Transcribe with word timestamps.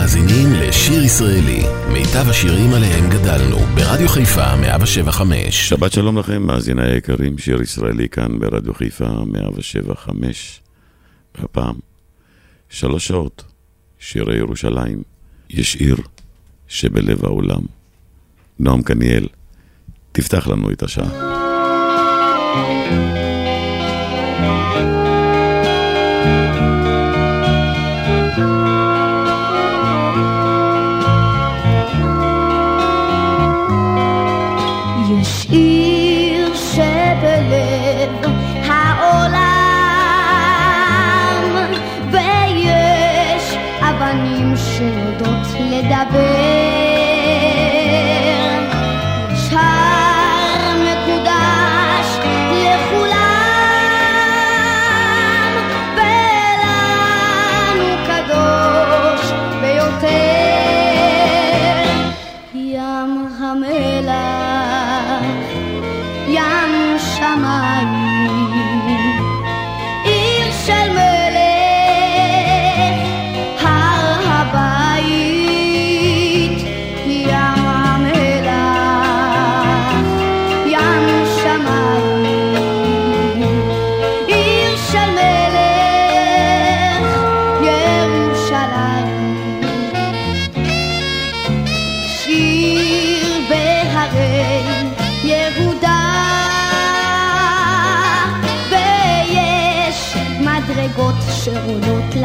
מאזינים 0.00 0.52
לשיר 0.52 1.02
ישראלי, 1.02 1.62
מיטב 1.92 2.28
השירים 2.30 2.74
עליהם 2.74 3.10
גדלנו, 3.10 3.56
ברדיו 3.56 4.08
חיפה 4.08 4.56
175. 4.56 5.68
שבת 5.68 5.92
שלום 5.92 6.18
לכם, 6.18 6.42
מאזיני 6.42 6.82
היקרים, 6.82 7.38
שיר 7.38 7.62
ישראלי 7.62 8.08
כאן 8.08 8.38
ברדיו 8.38 8.74
חיפה 8.74 9.08
175. 9.26 10.60
והפעם, 11.34 11.74
שלוש 12.68 13.06
שעות, 13.06 13.44
שירי 13.98 14.36
ירושלים, 14.36 15.02
יש 15.50 15.76
עיר 15.76 15.96
שבלב 16.68 17.24
העולם. 17.24 17.62
נועם 18.58 18.82
קניאל, 18.82 19.26
תפתח 20.12 20.48
לנו 20.48 20.70
את 20.70 20.82
השעה. 20.82 21.10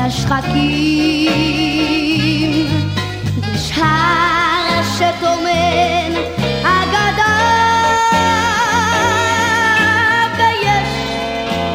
לשחקים. 0.06 1.25
יש 3.53 3.72
הר 3.78 4.84
שטומן 4.95 6.14
אגדה, 6.61 7.38
ויש 10.38 10.94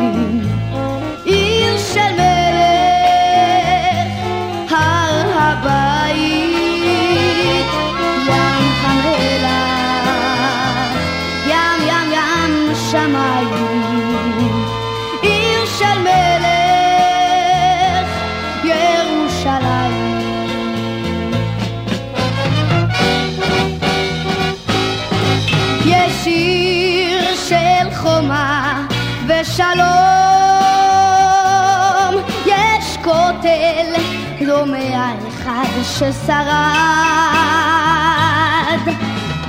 ששרד, 35.98 36.14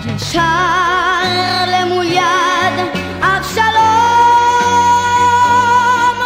יש 0.07 0.37
הר 0.37 1.65
למול 1.67 2.05
יד 2.07 2.77
אבשלום 3.21 3.69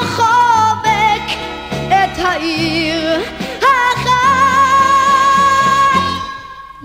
חובק 0.00 1.26
את 1.88 2.18
העיר 2.18 3.20
האחת 3.62 4.12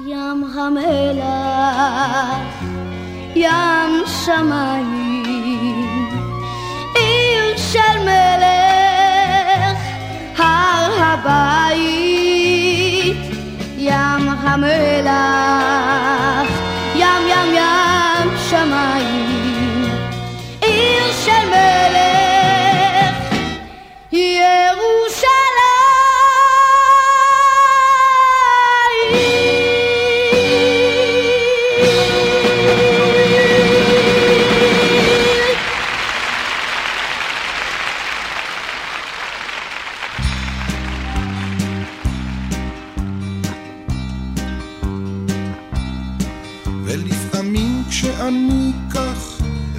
ים 0.05 0.43
המלח, 0.55 2.37
ים 3.35 4.03
שמיים, 4.25 4.97
המלח, 15.07 15.56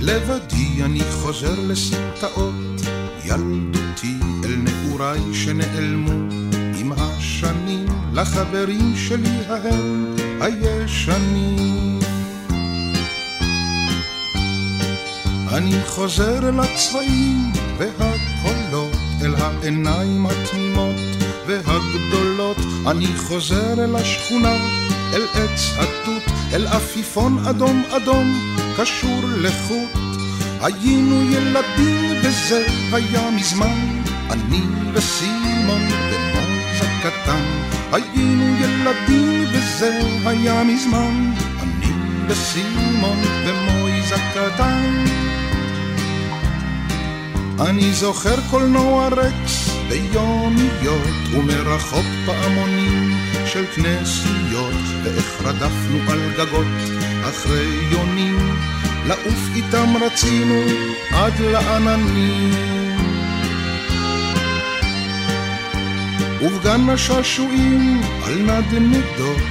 לבדי 0.09 0.83
אני 0.85 1.01
חוזר 1.11 1.55
לסמטאות. 1.69 2.55
ילדותי 3.25 4.15
אל 4.45 4.57
נעוריי 4.57 5.21
שנעלמו. 5.35 6.13
עם 6.79 6.93
השנים 6.97 7.87
לחברים 8.13 8.97
שלי 8.97 9.39
ההם 9.49 10.17
הישנים. 10.41 11.99
אני 15.53 15.75
חוזר 15.87 16.49
אל 16.49 16.61
הצבעים 16.61 17.53
והקולות, 17.79 18.97
אל 19.23 19.35
העיניים 19.35 20.27
התמימות 20.27 20.97
והגדולות, 21.47 22.57
אני 22.87 23.07
חוזר 23.17 23.85
אל 23.85 23.97
השכונה, 23.97 24.57
אל 25.13 25.23
עץ 25.35 25.71
התות, 25.79 26.23
אל 26.53 26.67
עפיפון 26.67 27.47
אדום 27.47 27.83
אדום, 27.91 28.58
קשור 28.81 29.21
לחוט. 29.37 29.99
היינו 30.61 31.23
ילדים 31.23 32.13
וזה 32.23 32.67
היה 32.93 33.31
מזמן, 33.31 34.03
אני 34.31 34.61
וסימון 34.93 35.89
ומויז 36.11 36.81
הקטן. 36.83 37.43
היינו 37.93 38.57
ילדים 38.61 39.45
וזה 39.53 40.01
היה 40.27 40.65
מזמן, 40.65 41.33
אני 41.63 41.93
וסימון 42.29 43.19
ומויז 43.45 44.13
הקטן. 44.13 45.05
אני 47.61 47.93
זוכר 47.93 48.37
קולנוע 48.51 49.09
רקס 49.09 49.71
ביומיות 49.89 51.19
ומרחוק 51.33 52.07
פעמונים 52.27 53.17
של 53.47 53.65
כנסיות 53.75 54.75
ואיך 55.05 55.43
רדפנו 55.45 55.99
על 56.09 56.21
גגות 56.37 56.98
אחרי 57.29 57.69
יונים 57.91 58.57
לעוף 59.07 59.49
איתם 59.55 59.97
רצינו 60.03 60.63
עד 61.11 61.41
לעננים. 61.41 62.99
ובגן 66.43 66.89
השעשועים 66.89 68.01
על 68.25 68.35
נדנדות 68.35 69.43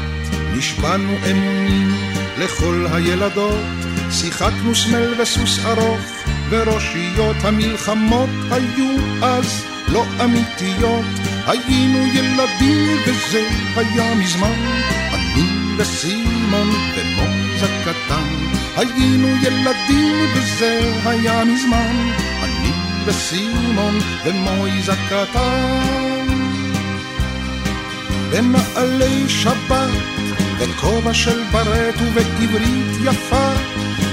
נשבענו 0.54 1.14
אמונים 1.32 1.92
לכל 2.38 2.86
הילדות, 2.92 3.66
שיחקנו 4.12 4.76
סמל 4.76 5.22
וסוס 5.22 5.66
ארוך, 5.66 6.02
וראשיות 6.50 7.36
המלחמות 7.44 8.30
היו 8.52 8.96
אז 9.22 9.66
לא 9.88 10.06
אמיתיות. 10.24 11.06
היינו 11.48 12.08
ילדים 12.14 12.98
וזה 13.08 13.50
היה 13.76 14.16
מזמן, 14.16 14.56
אני 15.14 15.48
וסימון 15.78 16.70
ומוז 16.70 17.37
הקטן. 17.64 18.48
היינו 18.76 19.28
ילדים 19.28 20.16
וזה 20.34 20.94
היה 21.06 21.46
מזמן, 21.46 22.12
אני 22.44 22.72
וסימון 23.06 24.00
ומויז 24.26 24.90
הקטן. 24.90 26.28
במעלי 28.32 29.30
שבת, 29.30 29.90
בכובע 30.60 31.14
של 31.14 31.44
ברט 31.52 31.96
ובעברית 32.02 32.98
יפה, 33.04 33.52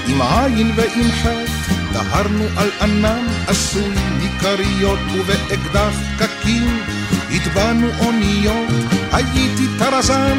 עם 0.09 0.23
עין 0.23 0.73
ועם 0.77 1.13
חטא, 1.13 1.65
דהרנו 1.93 2.45
על 2.57 2.71
ענן 2.81 3.27
עשוי 3.47 3.95
מכריות 4.23 4.99
ובאקדח 5.15 5.95
קקים, 6.19 6.81
הטבענו 7.31 7.89
אוניות, 7.99 8.71
הייתי 9.13 9.67
טרזן 9.79 10.39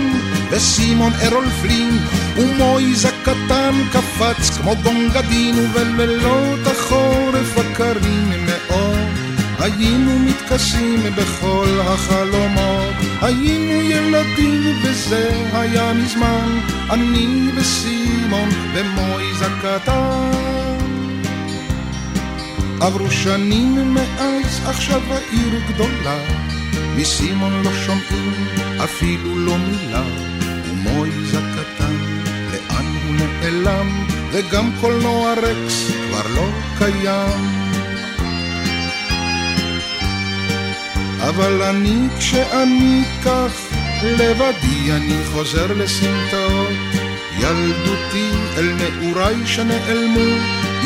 וסימון 0.50 1.12
ארול 1.26 1.46
פלין, 1.62 1.98
ומויז 2.38 3.06
הקטן 3.06 3.74
קפץ 3.92 4.58
כמו 4.58 4.76
גונגדין, 4.84 5.56
ובלילות 5.60 6.68
החורף 6.68 7.58
הקרים 7.58 8.30
מאוד, 8.46 9.10
היינו 9.60 10.20
מתכסים 10.20 11.04
בכל 11.16 11.80
החלומות, 11.82 12.94
היינו 13.22 13.82
ילדים 13.82 14.76
וזה 14.84 15.30
היה 15.54 15.94
מזמן, 15.94 16.60
אני 16.90 17.50
וסימון 17.56 18.50
ומויז 18.74 19.42
הקטן. 19.42 20.32
עברו 22.82 23.12
שנים 23.12 23.94
מאז, 23.94 24.62
עכשיו 24.66 25.02
העיר 25.10 25.60
גדולה, 25.70 26.18
מסימון 26.96 27.64
לא 27.64 27.72
שומעים 27.86 28.48
אפילו 28.84 29.40
לא 29.40 29.58
מילה. 29.58 30.35
נעלם, 33.46 34.08
וגם 34.32 34.72
קולנוע 34.82 35.34
רקס 35.34 35.92
כבר 35.92 36.28
לא 36.36 36.48
קיים. 36.78 37.66
אבל 41.20 41.62
אני, 41.62 42.08
כשאני 42.18 43.04
כך 43.26 43.52
לבדי, 44.04 44.92
אני 44.92 45.18
חוזר 45.34 45.74
לסמטאות 45.74 46.70
ילדותי 47.40 48.30
אל 48.58 48.74
נעוריי 48.74 49.48
שנעלמו 49.48 50.38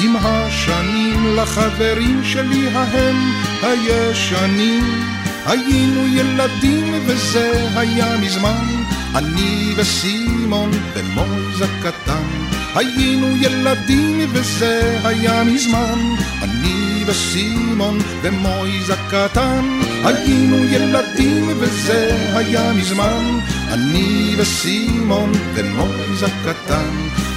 עם 0.04 0.16
השנים 0.20 1.36
לחברים 1.36 2.22
שלי 2.24 2.68
ההם 2.74 3.16
הישנים. 3.62 5.04
היינו 5.46 6.08
ילדים 6.08 6.94
וזה 7.06 7.68
היה 7.76 8.18
מזמן, 8.18 8.84
אני 9.16 9.74
וסימון 9.78 10.72
ומוז 10.94 11.62
הקטן. 11.62 12.49
היינו 12.76 13.38
ילדים 13.38 14.30
וזה 14.34 15.00
היה 15.04 15.44
מזמן, 15.44 16.00
אני 16.42 17.04
וסימון 17.08 18.00
ומויז 18.22 18.90
הקטן. 18.90 19.80
היינו 20.04 20.58
ילדים 20.64 21.48
וזה 21.60 22.18
היה 22.34 22.74
מזמן, 22.74 23.40
אני 23.72 24.36
וסימון 24.38 25.32
ומויז 25.54 26.24
הקטן. 26.24 26.90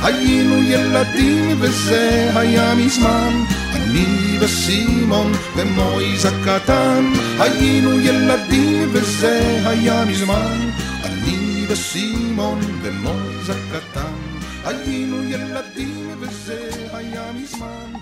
היינו 0.03 0.63
ילדים 0.63 1.57
וזה 1.61 2.31
היה 2.35 2.75
מזמן, 2.75 3.45
אני 3.73 4.39
וסימון 4.41 5.33
ומויז 5.57 6.25
הקטן. 6.25 7.13
היינו 7.39 8.01
ילדים 8.01 8.89
וזה 8.93 9.61
היה 9.65 10.05
מזמן, 10.05 10.71
אני 11.05 11.65
וסימון 11.69 12.61
ומויז 12.83 13.51
הקטן. 13.51 14.32
היינו 14.65 15.25
ילדים 15.25 16.09
וזה 16.21 16.71
היה 16.93 17.33
מזמן, 17.33 17.93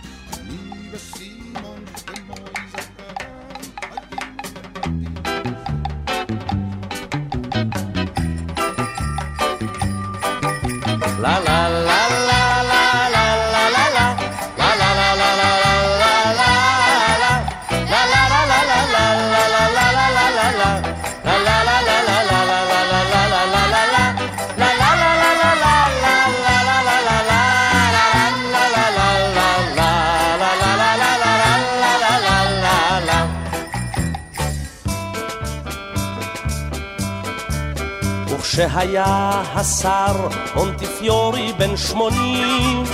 וכשהיה 38.50 39.43
השר 39.55 40.29
מונטיפיורי 40.55 41.52
בן 41.58 41.76
שמונים, 41.76 42.85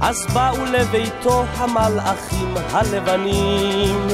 אז 0.00 0.26
באו 0.32 0.64
לביתו 0.64 1.44
המלאכים 1.56 2.54
הלבנים. 2.72 4.08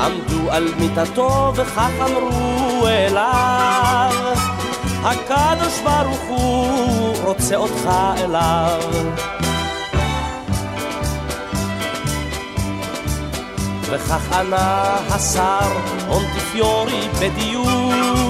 עמדו 0.00 0.50
על 0.50 0.68
מיטתו 0.78 1.52
וכך 1.56 1.90
אמרו 2.00 2.86
אליו, 2.86 4.12
הקדוש 5.02 5.80
ברוך 5.84 6.20
הוא 6.28 7.16
רוצה 7.24 7.56
אותך 7.56 7.90
אליו. 8.16 8.80
וכך 13.82 14.32
ענה 14.32 14.96
השר 15.10 15.68
מונטיפיורי 16.08 17.08
בדיוק 17.20 18.27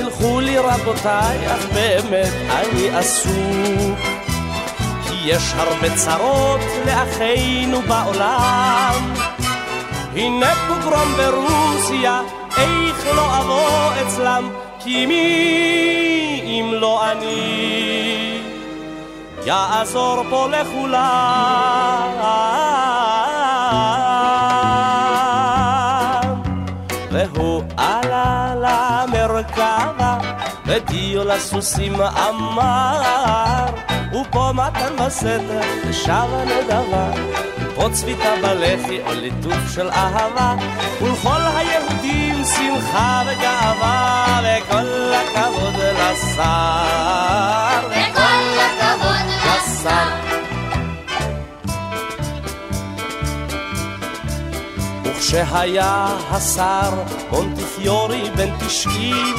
סלחו 0.00 0.40
לי 0.40 0.58
רבותיי, 0.58 1.54
אך 1.54 1.66
באמת 1.74 2.32
אני 2.50 2.90
עסוק. 2.90 3.98
כי 5.08 5.14
יש 5.24 5.52
הרבה 5.56 5.96
צרות 5.96 6.60
לאחינו 6.86 7.82
בעולם. 7.82 9.14
הנה 10.16 10.52
פוגרום 10.68 11.14
ברוסיה, 11.16 12.20
איך 12.56 13.06
לא 13.16 13.38
אבוא 13.38 13.92
אצלם? 14.02 14.50
כי 14.78 15.06
מי 15.06 16.40
אם 16.44 16.74
לא 16.74 17.12
אני 17.12 18.38
יעזור 19.44 20.24
פה 20.30 20.48
לכולם. 20.48 22.10
ודיו 30.90 31.24
לסוסים 31.24 31.94
אמר, 32.00 33.66
ופה 34.12 34.50
מתן 34.54 34.96
בסתר, 34.98 35.60
ושב 35.86 36.26
הנדבה, 36.32 37.10
פה 37.74 37.88
צביתה 37.92 38.30
בלחי, 38.42 39.00
או 39.06 39.12
ליטוף 39.12 39.74
של 39.74 39.90
אהבה, 39.90 40.54
ולכל 41.02 41.40
היהודים 41.56 42.44
שמחה 42.44 43.22
וגאווה, 43.26 44.40
וכל 44.42 45.12
הכבוד 45.14 45.74
לשר, 45.74 46.42
וכל 47.90 48.58
הכבוד 48.60 49.26
לשר. 49.46 50.30
וכשהיה 55.04 56.06
השר 56.30 56.90
מונטיפיורי 57.30 58.30
בן 58.36 58.50
תשעים, 58.66 59.36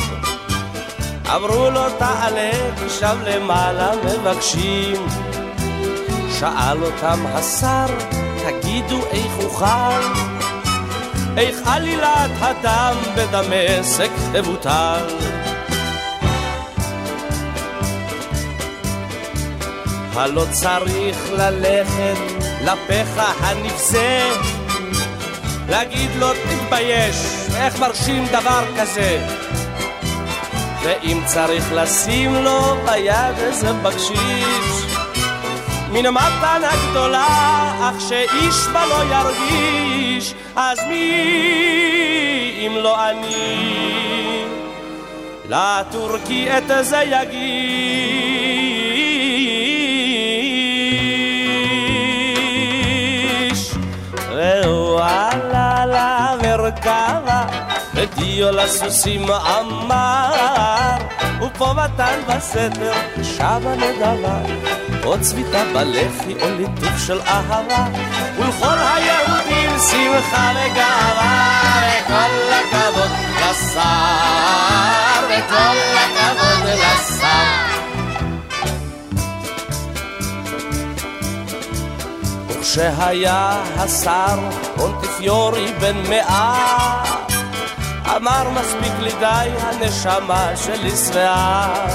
אמרו 1.35 1.69
לו 1.69 1.89
תעלה, 1.97 2.51
תשב 2.75 3.15
למעלה 3.25 3.91
מבקשים. 4.03 5.07
שאל 6.39 6.83
אותם 6.83 7.25
השר, 7.25 7.85
תגידו 8.43 8.99
איך 9.11 9.43
אוכל, 9.43 10.01
איך 11.37 11.57
עלילת 11.65 12.31
הדם 12.39 12.95
בדמשק 13.15 14.11
תבוטל. 14.33 15.05
הלא 20.15 20.45
צריך 20.51 21.17
ללכת 21.31 22.17
לפחה 22.61 23.33
הנבזה 23.39 24.29
להגיד 25.69 26.09
לו 26.19 26.27
תתבייש, 26.33 27.15
איך 27.55 27.79
מרשים 27.79 28.25
דבר 28.31 28.63
כזה? 28.79 29.40
ואם 30.83 31.21
צריך 31.25 31.73
לשים 31.73 32.35
לו 32.35 32.75
ביד 32.85 33.37
איזה 33.37 33.73
בקשיש 33.73 34.85
מן 35.91 36.07
מתנה 36.09 36.71
גדולה, 36.89 37.73
אך 37.81 38.01
שאיש 38.09 38.67
בה 38.73 38.85
לא 38.85 39.03
ירגיש, 39.15 40.33
אז 40.55 40.79
מי 40.87 42.67
אם 42.67 42.75
לא 42.75 43.09
אני? 43.09 43.81
לטורקי 45.49 46.47
את 46.57 46.71
זה 46.85 47.03
יגיש. 47.03 47.71
והוא 54.29 55.01
עלה 55.01 55.85
למרכבה, 55.85 57.30
ודיו 58.31 58.51
לסוסים 58.51 59.25
אמר, 59.31 60.95
ופה 61.41 61.73
מתן 61.73 62.19
בסתר, 62.27 62.93
שבה 63.23 63.75
נדבה. 63.75 64.39
או 65.03 65.21
צביתה 65.21 65.63
בלחי 65.73 66.33
או 66.41 66.47
ליטוף 66.57 67.05
של 67.07 67.21
אהבה 67.21 67.85
ולכל 68.37 68.65
היהודים 68.65 69.69
שמחה 69.89 70.51
וגאווה 70.55 71.81
וכל 71.83 72.53
הכבוד 72.53 73.11
לשר 73.37 73.77
וכל 75.29 75.77
הכבוד 75.95 76.69
לשר 76.69 77.81
וכשהיה 82.47 83.63
השר 83.77 84.39
פונטיפיורי 84.75 85.73
בן 85.79 85.97
מאה 86.09 87.20
אמר 88.15 88.49
מספיק 88.49 88.93
לי 88.99 89.11
די 89.19 89.49
הנשמה 89.59 90.51
שלי 90.55 90.91
שבעה 91.07 91.87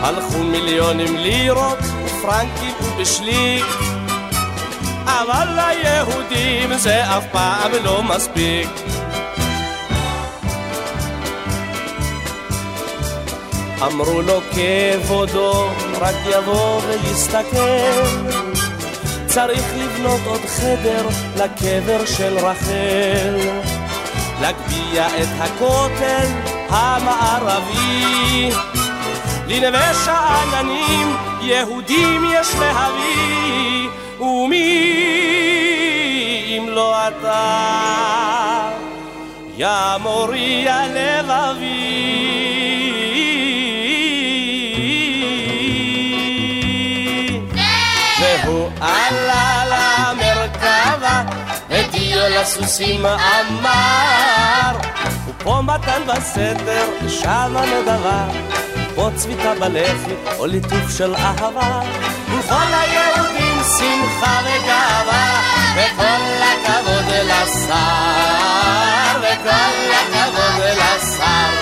הלכו 0.00 0.38
מיליונים 0.38 1.16
לירות 1.16 1.78
ופרנקים 2.04 2.74
ובשליק 2.82 3.64
אבל 5.06 5.48
ליהודים 5.54 6.74
זה 6.74 7.04
אף 7.04 7.24
פעם 7.32 7.70
לא 7.84 8.02
מספיק. 8.02 8.68
אמרו 13.86 14.22
לו 14.22 14.40
כבודו 14.50 15.68
רק 16.00 16.14
יבוא 16.26 16.80
ויסתכל. 16.80 18.02
צריך 19.26 19.64
לבנות 19.76 20.20
עוד 20.26 20.40
חדר 20.40 21.06
לקבר 21.36 22.04
של 22.06 22.38
רחל 22.38 23.36
להגביה 24.42 25.06
את 25.06 25.28
הכותל 25.40 26.26
המערבי 26.68 28.50
לנווה 29.48 29.94
שאננים 30.04 31.16
יהודים 31.42 32.24
יש 32.32 32.48
להביא, 32.60 33.88
ומי 34.20 34.68
אם 36.58 36.68
לא 36.68 37.08
אתה, 37.08 38.70
יא 39.56 39.68
מורי 40.02 40.68
הלבבי. 40.68 42.31
ודיו 52.26 52.40
לסוסים 52.40 53.06
אמר, 53.06 54.78
ופה 55.26 55.60
מתן 55.62 56.02
בסתר, 56.06 56.86
שמה 57.08 57.62
נדבה. 57.66 58.26
או 58.96 59.10
צביתה 59.16 59.54
בלחי, 59.54 60.14
או 60.38 60.46
ליטוף 60.46 60.96
של 60.98 61.14
אהבה. 61.14 61.80
וכל 62.26 62.54
היהודים 62.54 63.62
שמחה 63.78 64.40
וגאווה, 64.44 65.40
וכל 65.76 66.42
הכבוד 66.42 67.08
לשר, 67.24 67.72
וכל 69.20 69.92
הכבוד 69.92 70.64
לשר. 70.78 71.52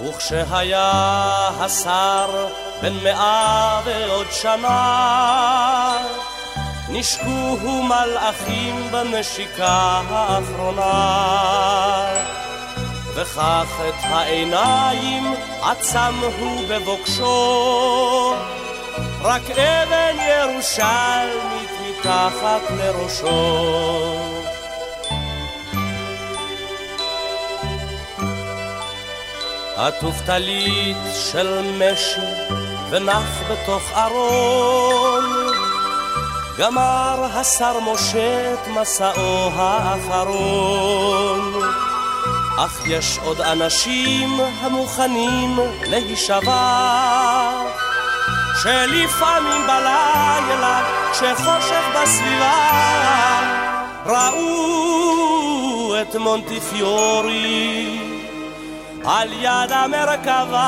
וכשהיה 0.00 0.92
השר 1.60 2.46
בן 2.82 2.92
מאה 3.02 3.80
ועוד 3.84 4.26
שנה, 4.30 5.96
נשקוהו 6.88 7.82
מלאכים 7.82 8.88
בנשיקה 8.90 10.02
האחרונה. 10.08 11.26
וכך 13.14 13.80
את 13.88 13.94
העיניים 14.02 15.34
עצם 15.62 16.14
הוא 16.38 16.62
בבוקשו. 16.68 18.34
רק 19.22 19.50
אבן 19.50 20.16
ירושלמית 20.28 21.70
מתחת 21.88 22.62
לראשו. 22.78 24.16
עטוף 29.76 30.20
טלית 30.26 30.96
של 31.32 31.60
משי 31.78 32.55
ונח 32.90 33.42
בתוך 33.50 33.82
ארון 33.96 35.24
גמר 36.58 37.26
השר 37.34 37.80
משה 37.80 38.54
את 38.54 38.68
מסעו 38.68 39.50
האחרון. 39.54 41.62
אך 42.58 42.80
יש 42.86 43.18
עוד 43.24 43.40
אנשים 43.40 44.40
המוכנים 44.60 45.58
להישבע, 45.86 47.50
שלפעמים 48.62 49.66
בלילה, 49.66 50.82
כשחושך 51.12 51.84
בסביבה, 51.94 53.40
ראו 54.06 55.94
את 56.02 56.16
מונטיפיורי 56.16 57.98
על 59.04 59.32
יד 59.32 59.72
המרכבה. 59.72 60.66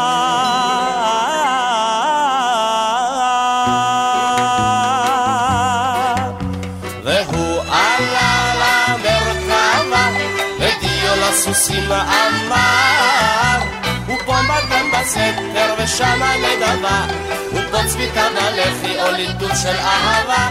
הסוסים 11.50 11.92
אמר, 11.92 13.58
ופה 14.04 14.42
מתן 14.42 14.86
בסתר 14.92 15.74
ושמה 15.78 16.32
נדבה, 16.36 17.06
ופה 17.52 17.78
צביתה 17.86 18.26
בלחי 18.34 19.00
או 19.02 19.10
ליטוף 19.12 19.52
של 19.62 19.76
אהבה, 19.76 20.48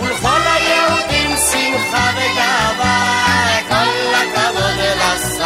ולכל 0.00 0.40
היהודים 0.44 1.36
שמחה 1.36 2.10
וגאווה, 2.16 3.58
כל 3.68 4.14
הכבוד 4.14 4.78
לשר, 4.96 5.44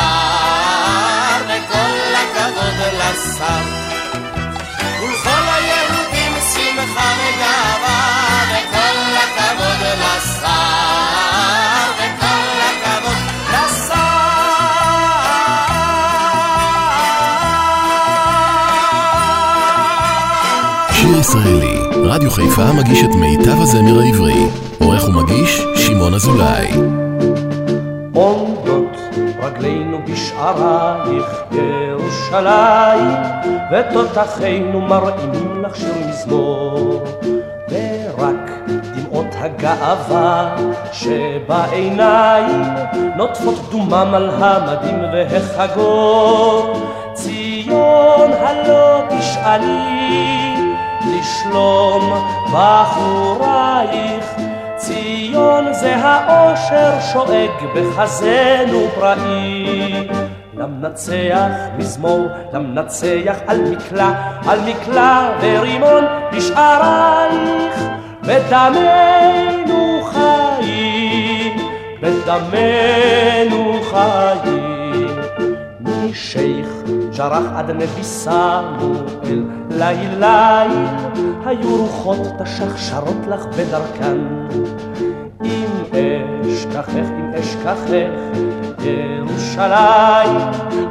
וכל 1.44 2.14
הכבוד 2.14 2.78
לשר. 2.94 3.92
ולכל 3.92 4.01
ישראלי, 21.22 21.78
רדיו 22.04 22.30
חיפה 22.30 22.72
מגיש 22.72 23.04
את 23.04 23.14
מיטב 23.14 23.60
הזמר 23.60 24.00
העברי. 24.00 24.46
עורך 24.80 25.08
ומגיש, 25.08 25.62
שמעון 25.74 26.14
אזולאי. 26.14 26.68
עומדות 28.14 28.96
רגלינו 29.42 29.98
בשערייך 30.06 31.42
ירושלים, 31.52 33.10
ותותחינו 33.72 34.80
מרעימים 34.80 35.62
לך 35.64 35.76
שיר 35.76 35.94
מזמור. 36.08 37.02
ורק 37.70 38.50
דמעות 38.68 39.34
הגאווה 39.38 40.56
שבעיניים 40.92 42.62
נוטפות 43.16 43.70
דומם 43.70 44.10
על 44.14 44.30
המדים 44.30 45.00
והחגור. 45.12 46.82
ציון 47.14 48.32
הלא 48.32 49.02
תשאלי 49.08 50.41
לשלום 51.52 52.12
בחורייך. 52.52 54.26
ציון 54.76 55.72
זה 55.72 55.96
האושר 55.96 57.00
שואג 57.12 57.50
בחזנו 57.74 58.88
פראי. 58.94 60.08
למנצח 60.56 61.50
מזמור, 61.78 62.26
למנצח 62.52 63.36
על 63.46 63.60
מקלע, 63.70 64.12
על 64.46 64.60
מקלע 64.60 65.30
ורימון 65.40 66.04
בשערייך, 66.32 67.82
ודמנו 68.22 70.02
חיים. 70.02 71.56
בדמנו 72.02 73.80
חיים. 73.82 74.72
משייח 75.80 76.68
ג'רח 77.16 77.44
עד 77.56 77.70
נבי 77.70 78.04
סמואל, 78.04 79.42
ליל 79.78 80.24
ליל, 80.24 80.86
היו 81.46 81.76
רוחות 81.76 82.26
תשחשרות 82.42 83.26
לך 83.28 83.44
בדרכן. 83.46 84.18
אם 85.44 85.66
אשכחך, 86.52 86.96
אם 87.18 87.30
אשכחך, 87.40 87.92
ירושלים, 88.84 90.36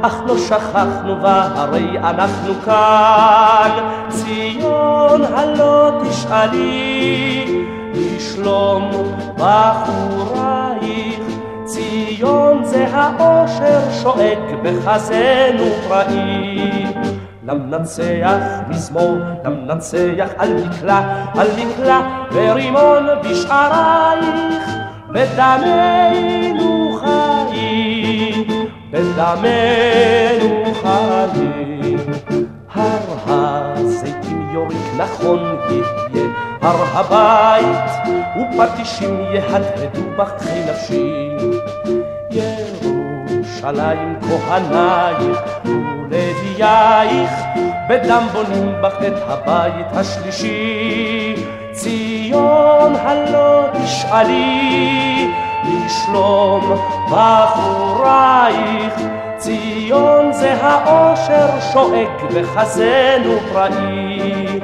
אך 0.02 0.20
לא 0.26 0.38
שכחנו 0.38 1.20
בה, 1.22 1.48
הרי 1.54 1.98
אנחנו 1.98 2.54
כאן. 2.64 3.70
ציון 4.08 5.24
הלא 5.24 5.90
תשאלי, 6.08 7.64
לשלום 7.94 8.90
בחורייך. 9.36 11.20
ציון 11.64 12.64
זה 12.64 12.86
האושר 12.92 13.80
שואג 14.02 14.38
בחזנו 14.62 15.64
פראי. 15.88 16.84
למנצח 17.44 18.38
מזמור, 18.68 19.18
למנצח 19.44 20.28
על 20.36 20.54
מקלע, 20.54 21.00
על 21.34 21.48
מקלע 21.58 22.00
ורימון 22.32 23.06
בשערייך, 23.24 24.70
בדמנו 25.08 26.98
חיים, 27.00 28.44
בדמנו 28.90 30.74
חיים. 30.74 31.98
הר 32.74 33.00
הזיתים 33.26 34.50
יוריק 34.52 34.86
נכון 34.96 35.56
יהיה, 35.70 36.28
הר 36.62 36.84
הבית 36.92 37.90
ופטישים 38.36 39.20
יהדהדו 39.34 40.02
בחי 40.16 40.60
נפשי. 40.70 41.28
ירושלים 43.62 44.18
כהנייך 44.20 45.38
ולווייך, 46.62 47.30
בדם 47.88 48.26
בונים 48.32 48.74
בך 48.82 48.96
את 49.06 49.22
הבית 49.26 49.86
השלישי. 49.92 51.34
ציון 51.72 52.94
הלא 52.96 53.64
תשאלי, 53.72 55.30
לשלום 55.64 56.74
בחורייך. 57.10 58.94
ציון 59.36 60.32
זה 60.32 60.54
האושר 60.60 61.60
שואג 61.72 62.08
בחזנו 62.34 63.38
פראי. 63.52 64.60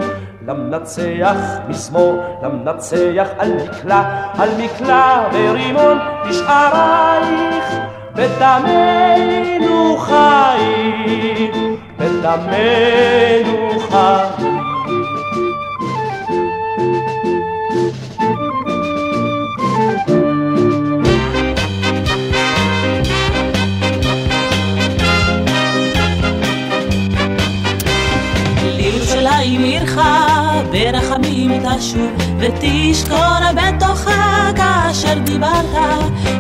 למנצח 0.47 1.37
מזמור, 1.69 2.23
למנצח 2.43 3.29
על 3.39 3.53
מקלע, 3.55 4.03
על 4.39 4.49
מקלע 4.59 5.29
ורימון 5.33 5.99
בשערייך. 6.29 7.75
בדמנו 8.15 9.97
חיים, 9.97 11.78
לירושלים 12.01 12.85
עירך 29.65 30.01
ברחמים 30.71 31.51
תשוב 31.61 32.11
ותשכון 32.39 33.43
בתוכה 33.57 34.51
כאשר 34.57 35.19
דיברת. 35.19 35.75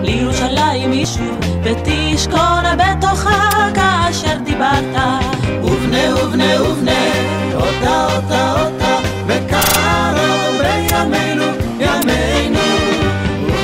לירושלים 0.02 0.92
ישוב 0.92 1.38
ותשכון 1.62 2.64
בתוכה 2.78 3.68
כאשר 3.74 4.38
דיברת 4.44 5.37
ובנה 5.98 6.14
ובנה 6.14 6.60
ובנה 6.60 7.00
אותה 7.54 8.06
אותה 8.14 8.60
אותה 8.60 8.98
וקרוב 9.26 10.62
בימינו 10.62 11.44
ימינו. 11.80 12.68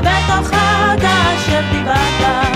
בתוכה 0.00 0.94
כאשר 1.00 1.60
דיברת 1.72 2.55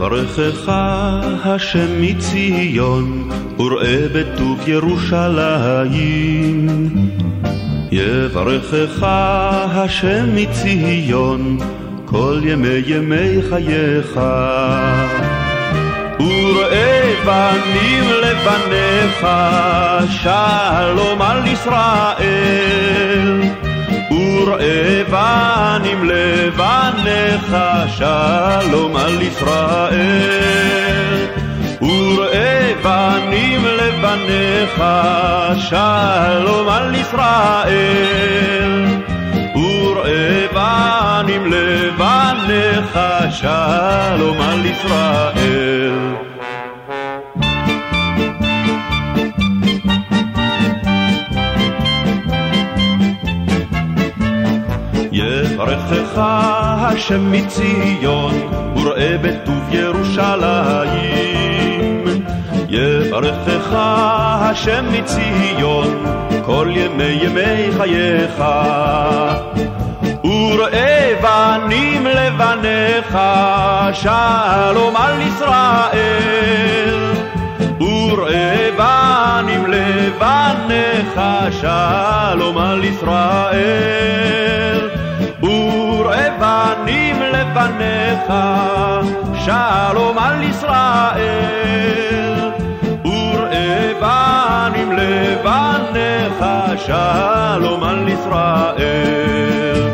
יברכך 0.00 0.72
השם 1.44 2.02
מציון, 2.02 3.30
וראה 3.58 4.06
בטוב 4.14 4.68
ירושלים. 4.68 6.68
יברכך 7.92 9.06
השם 9.74 10.34
מציון, 10.34 11.58
כל 12.04 12.40
ימי 12.44 12.82
ימי 12.86 13.42
חייך. 13.50 14.20
וראה 16.20 17.14
בנים 17.24 18.04
לבניך, 18.22 19.26
שלום 20.22 21.22
על 21.22 21.46
ישראל. 21.46 23.59
וראה 24.50 25.02
בנים 25.10 26.04
לבניך, 26.04 27.56
שלום 27.86 28.96
על 28.96 29.22
ישראל. 29.22 29.96
וראה 31.80 32.72
בנים 32.82 33.64
לבניך, 33.64 34.82
שלום 35.56 36.68
על 36.68 36.94
ישראל. 36.94 37.80
וראה 39.54 40.46
בנים 40.54 41.52
לבניך, 41.52 42.98
שלום 43.30 44.40
על 44.40 44.66
ישראל. 44.66 46.29
יברכך 55.70 56.12
השם 56.16 57.32
מציון, 57.32 58.34
וראה 58.76 59.16
בטוב 59.22 59.62
ירושלים. 59.70 61.24
יברכך 62.68 63.72
השם 63.72 64.84
מציון, 64.92 66.04
כל 66.44 66.68
ימי 66.70 67.18
ימי 67.22 67.72
חייך. 67.76 68.42
וראה 70.24 71.12
בנים 71.22 72.06
לבניך 72.06 73.18
שלום 73.92 74.96
על 74.96 75.22
ישראל 75.22 77.12
וראה 77.80 78.68
בנים 78.78 79.66
לבניך 79.66 81.20
שלום 81.60 82.58
על 82.58 82.84
ישראל 82.84 84.89
וראה 86.00 86.30
בנים 86.40 87.22
לבניך 87.22 88.32
שלום 89.44 90.18
על 90.18 90.42
ישראל. 90.42 91.30
וראה 93.04 93.92
בנים 94.00 94.92
לבניך 94.92 96.44
שלום 96.86 97.84
על 97.84 98.08
ישראל. 98.08 99.90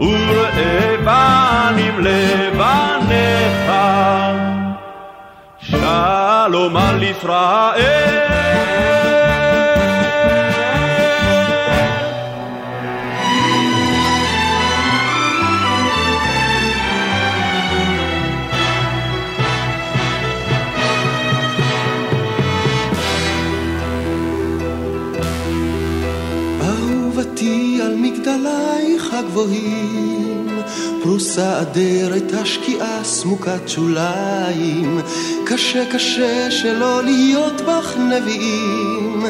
וראה 0.00 0.96
בנים 1.04 2.00
לבניך 2.00 3.72
שלום 5.58 6.76
על 6.76 7.02
ישראל 7.02 8.25
מגדלייך 28.96 29.14
הגבוהים, 29.14 30.48
פרוסה 31.02 31.60
אדרת 31.60 32.32
השקיעה 32.32 33.04
סמוקת 33.04 33.68
שוליים, 33.68 35.00
קשה 35.46 35.84
קשה 35.92 36.50
שלא 36.50 37.04
להיות 37.04 37.60
בך 37.60 37.96
נביאים, 37.96 39.26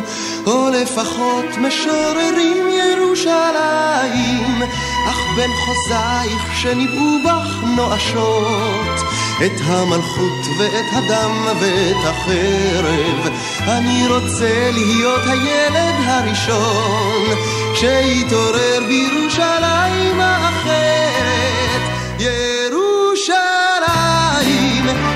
או 0.47 0.69
לפחות 0.71 1.45
משוררים 1.59 2.67
ירושלים, 2.69 4.63
אך 5.09 5.19
בין 5.37 5.51
חוזייך 5.65 6.61
שניבאו 6.63 7.19
בך 7.25 7.65
נואשות, 7.77 9.01
את 9.47 9.61
המלכות 9.65 10.47
ואת 10.59 10.93
הדם 10.93 11.47
ואת 11.61 12.05
החרב. 12.05 13.35
אני 13.69 14.09
רוצה 14.09 14.71
להיות 14.73 15.21
הילד 15.27 15.95
הראשון 16.07 17.56
שיתעורר 17.81 18.81
בירושלים 18.89 20.21
האחרת. 20.21 21.83
ירושלים, 22.19 23.37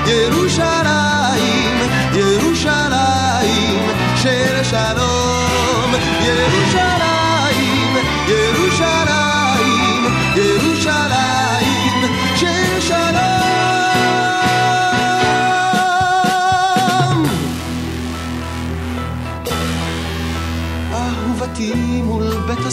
ירושלים, 0.05 1.77
ירושלים 2.13 3.89
של 4.15 4.63
שלום. 4.63 5.93
ירושלים, 6.23 7.97
ירושלים, 8.27 9.00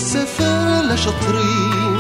הספר 0.00 0.82
לשוטרים 0.92 1.96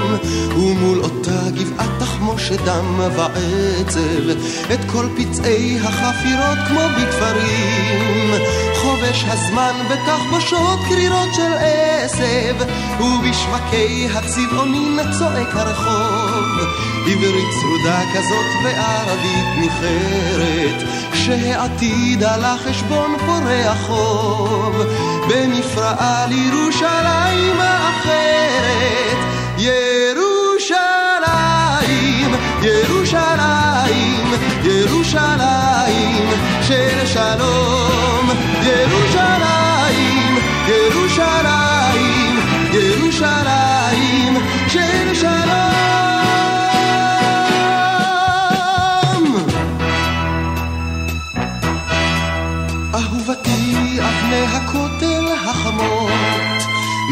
ומול 0.56 1.00
אותה 1.28 1.50
גבעת 1.50 1.90
תחמושת 1.98 2.60
דם 2.64 3.00
ועצב 3.16 4.30
את 4.74 4.80
כל 4.86 5.06
פצעי 5.16 5.78
החפירות 5.78 6.58
כמו 6.68 6.80
בתפרים. 6.96 8.34
חובש 8.74 9.24
הזמן 9.28 9.72
בתחבושות 9.90 10.78
קרירות 10.88 11.28
של 11.34 11.52
עשב 11.58 12.54
ובשווקי 13.00 14.08
הצבעונין 14.14 14.98
צועק 15.18 15.54
הרחוב. 15.54 16.68
עברית 17.06 17.48
צרודה 17.60 18.00
כזאת 18.14 18.64
וערבית 18.64 19.58
ניחרת 19.60 20.88
שהעתיד 21.14 22.22
על 22.22 22.44
החשבון 22.44 23.16
פורע 23.26 23.74
חוב. 23.74 24.76
במפרעה 25.28 26.26
לירושלים 26.26 27.60
האחרת 27.60 29.18
ירושלים, 29.58 30.27
ירושלים 35.08 36.28
של 36.62 37.06
שלום. 37.06 38.30
ירושלים, 38.62 40.38
ירושלים, 40.68 42.40
ירושלים 42.72 44.36
של 44.68 45.14
שלום. 45.14 45.48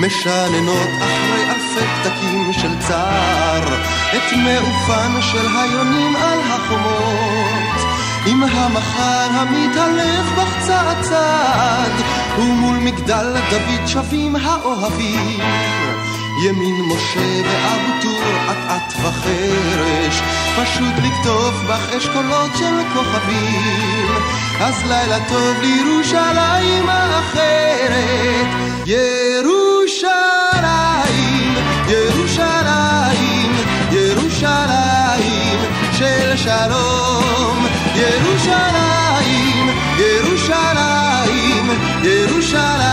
משננות 0.07 0.89
אחרי 0.99 1.45
אלפי 1.51 1.87
פתקים 2.03 2.53
של 2.53 2.79
צער 2.79 3.75
את 4.17 4.33
מעופן 4.33 5.23
של 5.23 5.47
היונים 5.57 6.17
על 6.17 6.39
החומות 6.41 7.86
עם 8.27 8.43
המחר 8.43 9.29
המתעלף 9.31 10.27
בך 10.37 10.67
צעד 10.67 11.03
צעד 11.03 11.93
ומול 12.39 12.77
מגדל 12.77 13.35
דוד 13.51 13.87
שבים 13.87 14.37
האוהבים. 14.37 15.41
ימין 16.45 16.75
משה 16.89 17.43
ואבו 17.45 18.03
טור 18.03 18.23
אט-אט 18.51 18.93
וחרש 18.93 20.21
פשוט 20.57 20.95
לכתוב 21.05 21.55
בך 21.69 21.95
אשכולות 21.97 22.51
של 22.59 22.83
כוכבים. 22.95 24.09
אז 24.61 24.75
לילה 24.89 25.19
טוב 25.29 25.57
לירושלים 25.61 26.89
האחרת. 26.89 28.47
ירושלים, 28.87 30.05
ירושלים, 31.89 33.53
ירושלים 33.91 35.59
של 35.93 36.37
שלום 36.37 37.06
ירושלים, 38.47 39.69
ירושלים, 39.99 41.71
ירושלים 42.03 42.86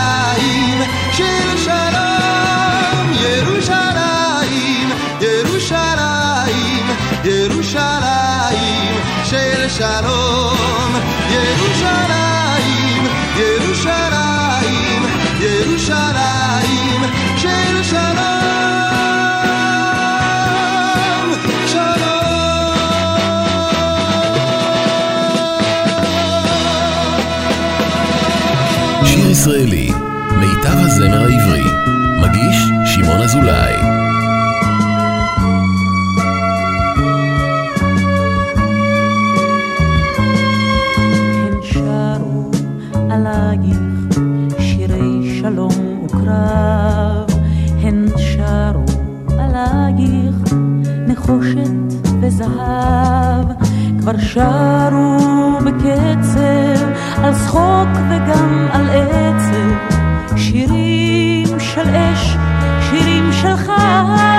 שיר 29.44 29.52
ישראלי, 29.52 29.90
מיטב 30.38 30.78
הזמר 30.78 31.24
העברי, 31.24 31.64
מגיש 32.20 32.56
שמעון 32.84 33.20
אזולאי. 33.20 33.74
כבר 54.04 54.18
שרו 54.18 55.58
בקצב 55.64 56.83
על 57.24 57.34
צחוק 57.34 57.88
וגם 58.10 58.68
על 58.72 58.90
עצב, 58.90 59.96
שירים 60.36 61.60
של 61.60 61.94
אש, 61.94 62.36
שירים 62.90 63.32
של 63.32 63.56
חג. 63.56 64.33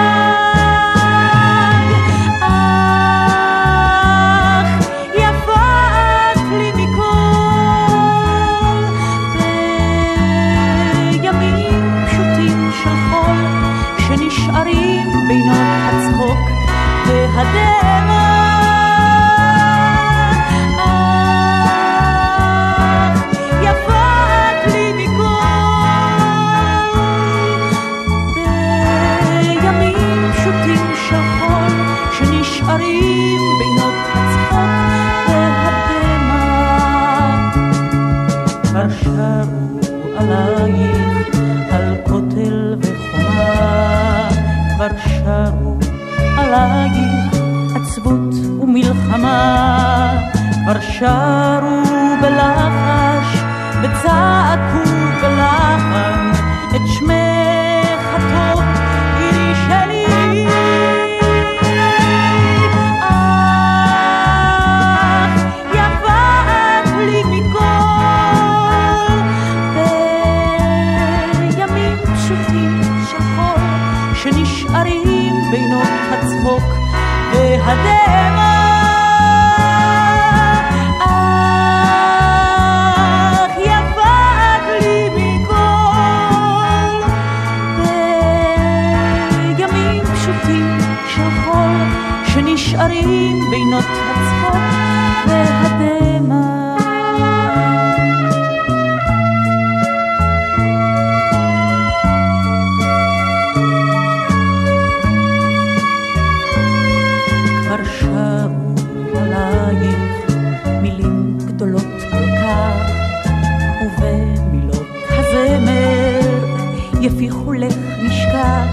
הפיחו 117.16 117.54
לך 117.54 117.76
נשכח 118.04 118.66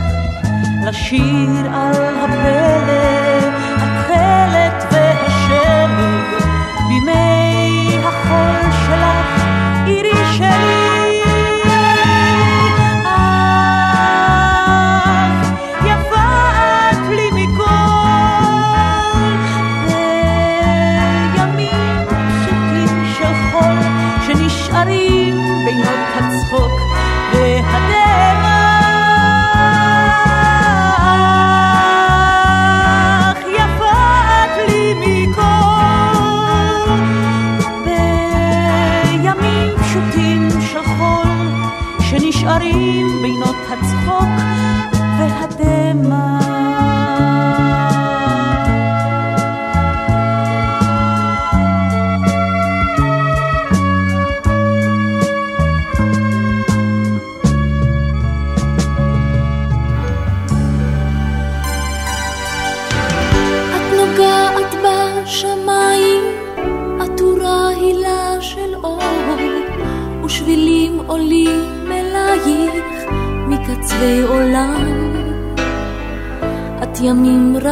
לשיר 0.87 1.75
על 1.75 1.95
הפלא. 1.95 3.22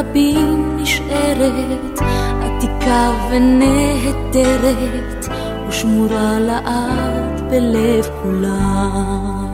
רבים 0.01 0.77
נשארת, 0.77 2.01
עתיקה 2.43 3.11
ונהדרת, 3.31 5.29
ושמורה 5.69 6.39
לעד 6.41 7.41
בלב 7.51 8.07
כולם. 8.23 9.47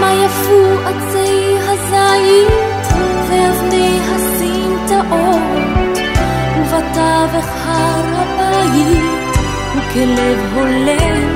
מה 0.00 0.12
יפו 0.12 0.64
עצי 0.84 1.56
הזית 1.68 2.92
ואבני 3.28 3.98
הסמטאות, 4.00 5.98
ובתווך 6.58 7.48
הר 7.66 8.04
הבית 8.14 9.36
הוא 9.74 9.82
כלב 9.92 10.38
הולם, 10.54 11.28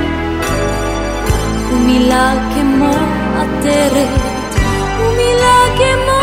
ומילה 1.72 2.34
כמו 2.54 2.94
עטרת, 3.36 4.54
ומילה 4.98 5.58
כמו 5.76 6.21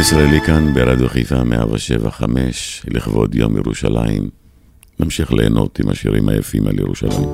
ישראלי 0.00 0.40
כאן 0.40 0.74
ברדיו 0.74 1.08
חיפה 1.08 1.44
175 1.44 2.82
לכבוד 2.88 3.34
יום 3.34 3.56
ירושלים. 3.56 4.30
נמשיך 5.00 5.32
ליהנות 5.32 5.80
עם 5.80 5.88
השירים 5.88 6.28
היפים 6.28 6.66
על 6.66 6.78
ירושלים. 6.78 7.28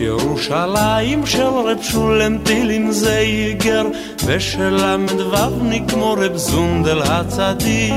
ירושלים 0.00 1.26
של 1.26 1.42
רב 1.42 1.82
שולם 1.82 2.38
טילין 2.38 2.92
זייגר 2.92 3.86
ושל 4.26 4.70
ל"ו 4.70 5.88
כמו 5.88 6.12
רב 6.18 6.36
זונדל 6.36 7.02
הצדיק 7.02 7.94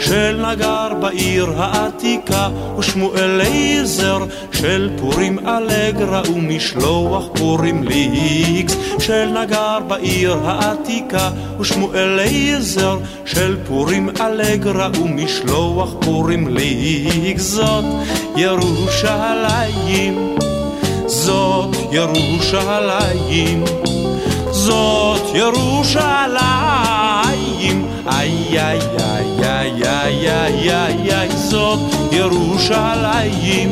של 0.00 0.46
נגר 0.46 0.88
בעיר 1.00 1.52
העתיקה 1.56 2.48
ושמואל 2.78 3.40
אליעזר 3.40 4.18
של 4.52 4.90
פורים 5.00 5.38
אלגרה 5.48 6.22
ומשלוח 6.34 7.24
פורים 7.34 7.82
ליקס 7.82 8.76
של 8.98 9.28
נגר 9.42 9.78
בעיר 9.88 10.36
העתיקה 10.44 11.30
ושמואל 11.60 12.20
אליעזר 12.20 12.98
של 13.24 13.56
פורים 13.68 14.08
אלגרה 14.20 14.88
ומשלוח 15.00 15.94
פורים 16.00 16.56
ליקס 16.56 17.42
זאת 17.42 17.84
ירושלים 18.36 20.36
זאת 21.06 21.76
ירושלים 21.92 23.64
זאת 24.50 25.34
ירושלים. 25.34 26.60
איי 28.06 28.58
איי 28.58 28.78
איי 28.98 29.19
איי 29.86 30.30
איי 30.30 30.70
איי 30.70 31.14
איי 31.14 31.28
זאת 31.30 31.80
ירושלים 32.12 33.70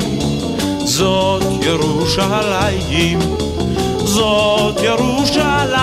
זאת 0.85 1.43
ירושלים 1.63 3.19
זאת 4.09 4.83
ירושלים. 4.83 5.79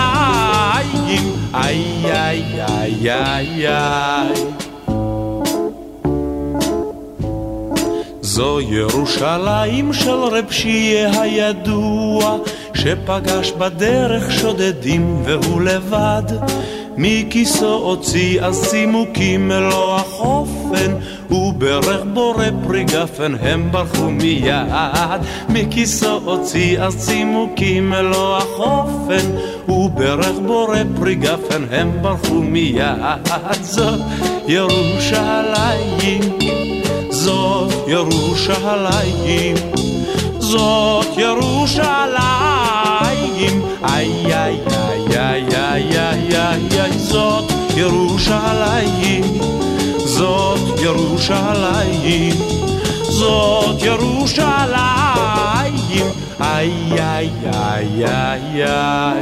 איי 1.54 1.84
איי 2.04 2.44
איי 2.62 3.12
איי 3.12 3.68
איי. 3.68 4.34
זו 8.22 8.62
ירושלים 8.62 9.94
של 9.94 10.10
רב 10.12 10.52
שיהיה 10.52 11.22
הידוע 11.22 12.38
שפגש 12.74 13.52
בדרך 13.52 14.32
שודדים 14.32 15.22
והוא 15.26 15.62
לבד 15.62 16.24
מכיסו 16.98 17.74
הוציא 17.74 18.42
אז 18.42 18.70
צימוקים 18.70 19.48
מלוא 19.48 19.96
החופן 19.96 20.94
וברך 21.32 22.02
בורא 22.14 22.46
פרי 22.68 22.84
גפן 22.84 23.36
הם 23.42 23.72
ברחו 23.72 24.12
מיד. 24.12 25.22
מכיסו 25.50 26.20
הוציא 26.26 26.82
אז 26.82 27.06
צימוקים 27.06 27.90
מלוא 27.90 28.38
החופן 28.38 29.26
וברך 29.70 30.36
בורא 30.46 30.80
פרי 31.00 31.16
גפן 31.16 31.64
הם 31.72 31.92
ברחו 32.02 32.34
מיד. 32.34 33.30
זאת 33.62 34.00
ירושלים 34.48 36.22
זאת 37.10 37.74
ירושלים 37.88 39.56
זאת 40.40 41.08
ירושלים 41.18 42.45
זאת 47.16 47.52
ירושלים 47.76 49.24
זאת 49.98 50.80
ירושלים 50.84 52.34
זאת 53.02 53.82
ירושלים. 53.82 54.66
איי 56.42 56.72
איי 56.92 57.30
איי 57.54 58.06
איי 58.06 58.64
איי. 58.64 59.22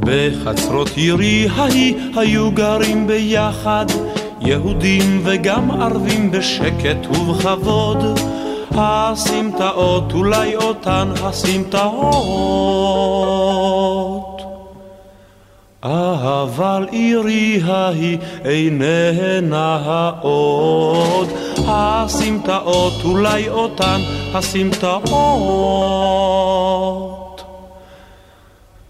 בחצרות 0.00 0.90
עירי 0.96 1.48
ההיא 1.56 1.94
היו 2.16 2.50
גרים 2.50 3.06
ביחד 3.06 3.86
יהודים 4.40 5.20
וגם 5.24 5.70
ערבים 5.70 6.30
בשקט 6.30 7.06
ובכבוד 7.10 8.20
הסמטאות 8.78 10.12
אולי 10.12 10.56
אותן 10.56 11.08
הסמטאות 11.22 12.58
אבל 15.92 16.86
עירי 16.90 17.60
ההיא 17.64 18.18
איננה 18.44 19.80
העוד 19.84 21.28
הסמטאות 21.66 22.92
אולי 23.04 23.48
אותן 23.48 24.00
הסמטאות 24.34 25.88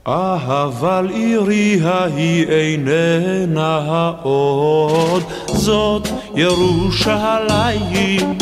אבל 0.07 1.09
עירי 1.15 1.81
ההיא 1.85 2.47
איננה 2.49 3.81
העוד, 3.89 5.23
זאת 5.47 6.09
ירושלים, 6.35 8.39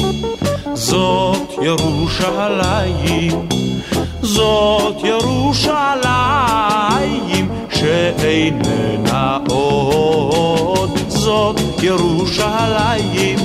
זאת 0.77 1.51
ירושלים, 1.63 3.49
זאת 4.23 4.97
ירושלים 5.05 5.97
שאיננה 7.75 9.39
עוד, 9.49 10.91
זאת 11.09 11.61
ירושלים, 11.83 13.39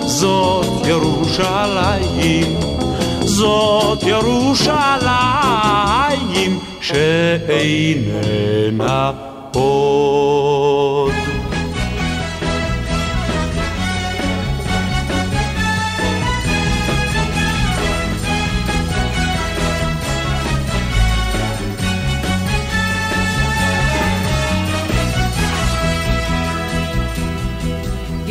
זאת 0.00 0.86
ירושלים, 0.86 2.56
זאת 3.24 4.02
ירושלים 4.02 5.00
שאיננה 6.80 7.50
עוד. 9.52 11.09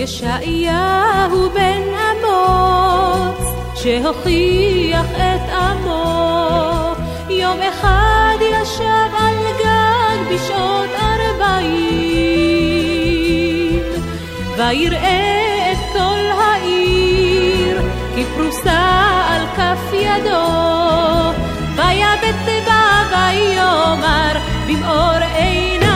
ישעיהו 0.10 1.50
בן 1.54 1.82
אמוץ 2.10 3.42
שהוכיח 3.76 5.06
את 5.16 5.50
עמו. 5.50 6.96
יום 7.30 7.60
אחד 7.62 8.38
ישב 8.42 9.12
על 9.18 9.36
גג 9.60 10.34
בשעות 10.34 10.90
ארבעים 11.02 11.70
ויראה 14.58 15.72
את 15.72 15.78
כל 15.94 16.26
העיר 16.42 17.82
כפרוסה 18.16 18.82
על 19.30 19.44
כף 19.56 19.94
ידו. 19.94 20.50
ויבט 21.76 22.46
בה 22.66 23.04
ויאמר 23.12 24.36
במאור 24.68 25.20
עיניים 25.36 25.89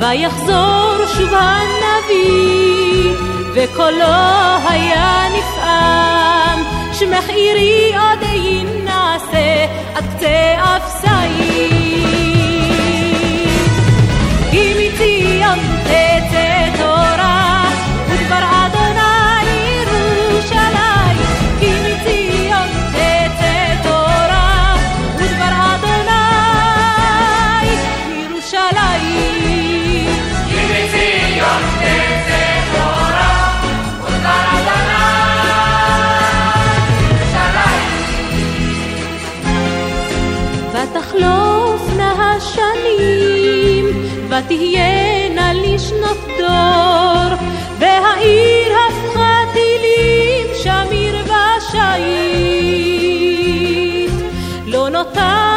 ויחזור 0.00 1.06
שוב 1.16 1.30
הנביא 1.32 3.12
וקולו 3.54 4.68
היה 4.68 5.24
נפעם. 5.38 6.62
שמך 6.92 7.28
עירי 7.28 7.92
עוד 7.96 8.22
יינשא 8.22 9.66
עד 9.94 10.04
קצה 10.16 10.54
אפסית 10.76 10.99
תהיינה 44.48 45.52
לי 45.52 45.78
שנות 45.78 46.18
דור, 46.38 47.36
והעיר 47.78 48.72
הפכה 48.88 49.42
טילים 49.52 50.46
שמיר 50.62 51.16
ושייט. 51.24 52.10
לא 54.66 54.88
נותר 54.88 55.49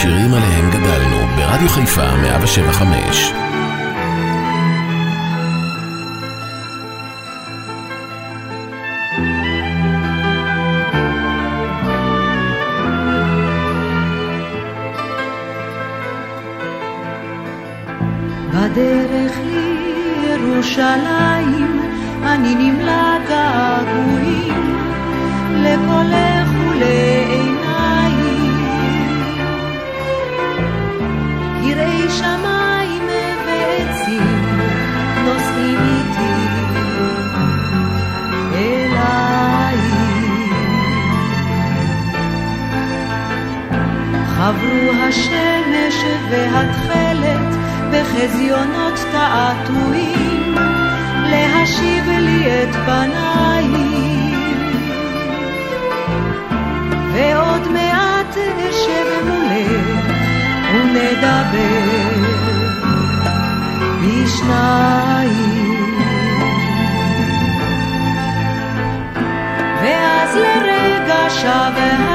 השירים 0.00 0.34
עליהם 0.34 0.70
גדלנו, 0.70 1.16
ברדיו 1.36 1.68
חיפה 1.68 2.16
175. 2.16 3.32
בדרך 18.48 19.38
לירושלים 20.22 21.80
אני 22.22 22.54
נמלא 22.54 23.18
געגועים 23.28 24.76
לקולך 25.54 26.19
חברו 44.50 44.92
השמש 45.08 46.04
והתכלת 46.30 47.56
בחזיונות 47.92 48.94
תעתועים 49.12 50.54
להשיב 51.30 52.08
לי 52.08 52.46
את 52.46 52.74
פנייך 52.74 54.40
ועוד 57.12 57.68
מעט 57.68 58.36
אשב 58.70 59.26
מולך 59.26 60.14
ונדבר 60.72 62.20
בשניים. 64.02 65.70
ואז 69.82 70.36
לרגע 70.36 71.30
שב 71.30 72.09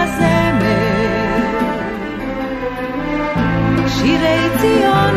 שירי 4.62 4.80
ציון 4.80 5.15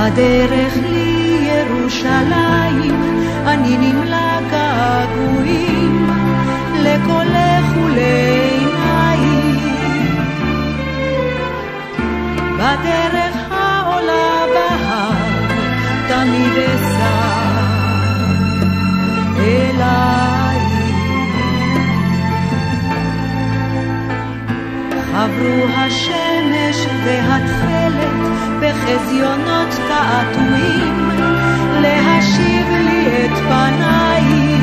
בדרך 0.00 0.74
לירושלים 0.92 2.20
אני 3.46 3.76
נמלא 3.76 4.40
געגועים 4.50 6.06
לקולך 6.74 7.64
ולעיניים 7.76 9.56
בדרך 12.56 13.36
העולה 13.50 14.44
בהר 14.54 15.12
תמיד 16.08 16.56
אסע 16.74 17.20
אליי. 19.38 20.60
חברו 25.12 25.64
השמש 25.76 26.78
והתכלת 27.04 27.69
בחזיונות 28.90 29.68
תעתועים 29.88 31.10
להשיב 31.80 32.66
לי 32.70 33.24
את 33.24 33.38
פנייך 33.38 34.60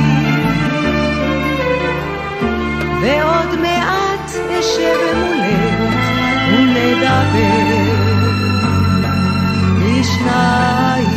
ועוד 3.01 3.61
מעט 3.61 4.32
אשב 4.59 4.97
מולך 5.15 5.99
ונדבר 6.51 7.67
לשניים 9.80 11.07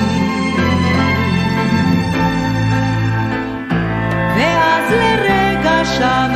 ואז 4.37 4.93
לרגע 4.93 5.85
שב 5.85 6.30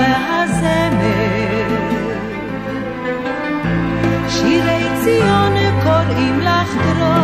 שירי 6.75 7.24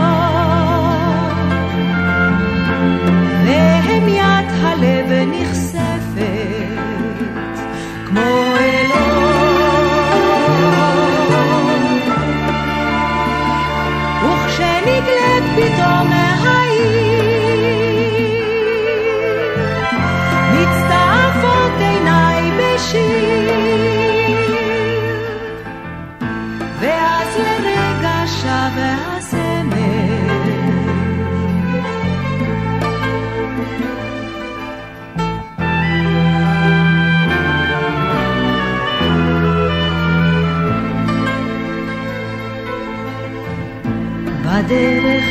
בדרך 44.70 45.24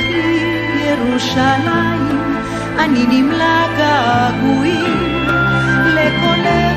לירושלים 0.75 2.19
אני 2.79 3.05
נמלא 3.07 3.67
געגועים 3.77 5.27
לקולך 5.95 6.68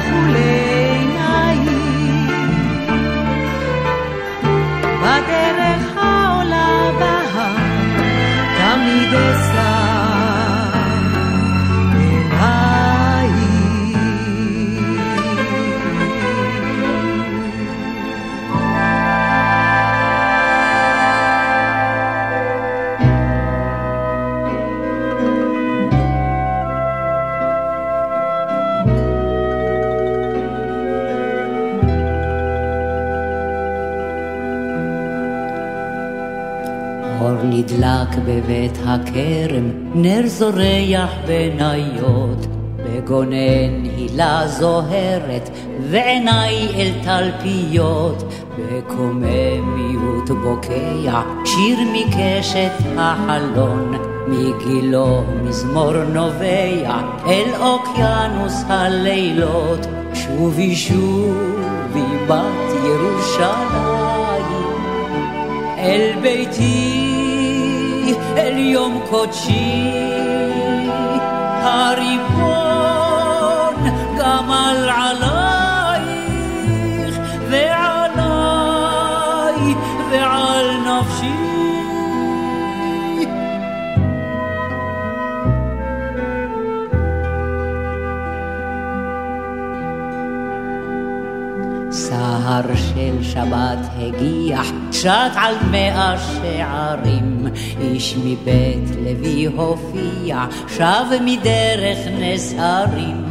בבית 38.45 38.79
הכרם, 38.87 39.71
נר 39.95 40.23
זורח 40.27 41.11
בניות, 41.27 42.47
בגונן 42.77 43.85
הילה 43.97 44.43
זוהרת, 44.47 45.51
ועיניי 45.91 46.69
אל 46.75 46.93
תלפיות, 47.03 48.25
בקוממיות 48.59 50.31
בוקע, 50.43 51.21
שיר 51.45 51.79
מקשת 51.93 52.73
החלון, 52.97 53.95
מגילו 54.29 55.23
מזמור 55.45 55.93
נובע, 55.93 57.01
אל 57.27 57.51
אוקיינוס 57.61 58.65
הלילות, 58.67 59.87
שובי 60.15 60.75
שובי 60.75 62.27
בת 62.29 62.73
ירושלים. 62.85 64.03
אל 65.79 66.13
ביתי, 66.23 67.02
אל 68.37 68.59
יום 68.59 69.01
קודשי, 69.11 69.91
הריבון 71.63 72.63
גמל 74.19 74.89
עלייך 74.89 76.33
ועליי 77.51 78.95
ועל 80.11 80.67
נפשי. 80.87 81.33
סהר 91.91 92.75
של 92.75 93.23
שבת 93.23 93.79
הגיח, 93.99 94.67
שט 94.93 95.33
על 95.35 95.55
מאה 95.71 96.15
שערים, 96.19 97.42
איש 97.83 98.17
מבית 98.17 98.97
לוי 99.05 99.47
הופיע, 99.47 100.45
שב 100.69 101.05
מדרך 101.25 101.99
נס 102.21 102.55
הרים. 102.59 103.25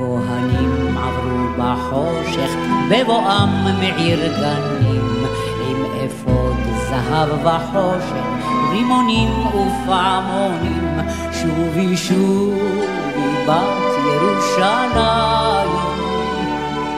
כהנים 0.00 0.98
עברו 0.98 1.40
בחושך, 1.58 2.50
בבואם 2.90 3.48
מעיר 3.78 4.20
גנים, 4.36 5.24
עם 5.68 5.84
אפוד 6.04 6.56
זהב 6.88 7.28
וחושך, 7.46 8.46
רימונים 8.70 9.46
ופעמונים, 9.46 10.98
שובי 11.32 11.96
שובי 11.96 13.46
בת 13.46 13.90
ירושלים. 14.14 15.70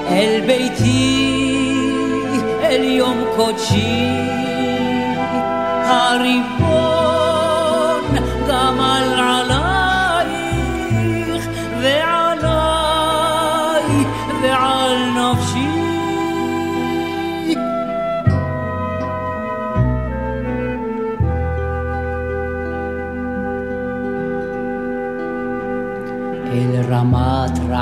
אל 0.08 0.40
ביתי, 0.46 1.42
אל 2.62 2.84
יום 2.84 3.16
קודשי, 3.36 4.08
הריבון 5.84 6.71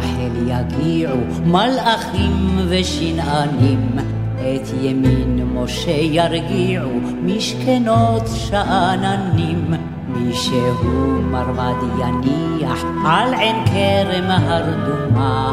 רחל 0.01 0.36
יגיעו 0.46 1.16
מלאכים 1.44 2.59
ושנענים, 2.68 3.90
את 4.38 4.68
ימין 4.82 5.46
משה 5.55 5.90
ירגיעו 5.90 6.90
משכנות 7.22 8.28
שאננים. 8.34 9.74
מי 10.09 10.34
שהוא 10.34 11.22
מרמד 11.22 11.74
יניח 11.98 12.84
על 13.07 13.34
עין 13.34 13.57
כרם 13.66 14.30
הרדומה, 14.30 15.53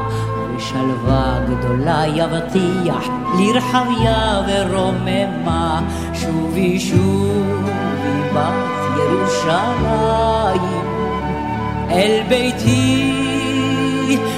ושלווה 0.56 1.40
גדולה 1.46 2.04
יבטיח 2.16 3.10
לרחביה 3.40 4.42
ורוממה. 4.48 5.82
שובי 6.14 6.80
שובי 6.80 8.22
בת 8.34 8.78
ירושלים 8.98 10.62
אל 11.90 12.22
ביתי, 12.30 13.27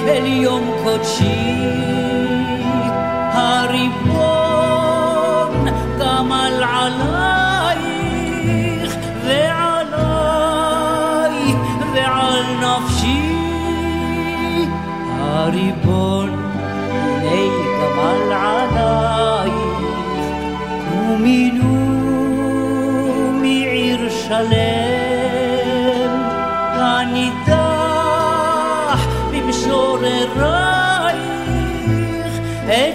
אל 0.08 0.26
יום 0.26 0.70
קודשי, 0.84 1.54
הריבון 3.32 4.48
גמל 5.98 6.64
עלייך 6.64 7.80
ועליי 9.24 10.34
ועל 11.94 12.42
נפשי. 12.60 13.36
הריבון 15.20 16.30
הנה 17.22 17.70
גמל 17.80 18.32
עלייך, 18.32 19.54
ומינו 20.92 21.74
מעיר 23.42 24.00
שלם 24.10 24.79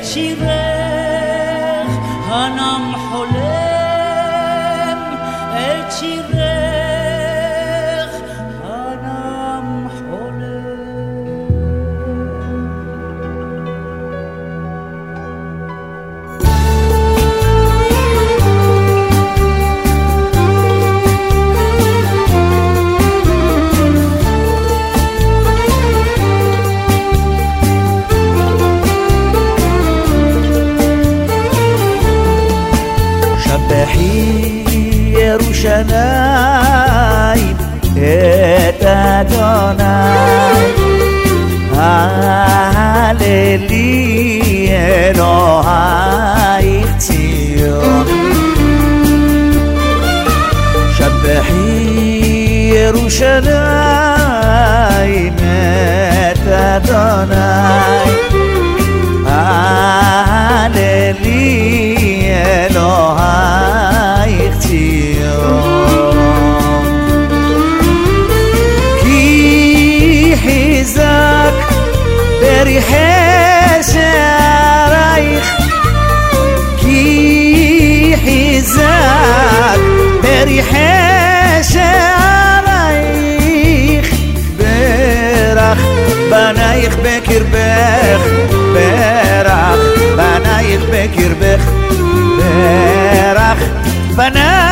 את 0.06 0.10
שירך 0.10 0.75
לי 43.58 44.42
ינוה 44.72 46.58
יציו 46.62 47.82
שבחי 50.98 52.72
ירושלים 52.74 53.56
את 55.36 56.40
דונאי 56.86 58.10
א 59.28 59.30
דלי 60.74 61.96
ינוה 62.22 64.24
יציו 64.28 65.56
חיזק 70.44 71.56
דר 72.42 72.68
בנייך 86.86 86.96
בקרבך 86.96 88.22
ברך 88.74 89.78
בנייך 90.18 90.82
בקרבך 90.92 91.72
ברך 92.38 93.60
בנייך 94.16 94.65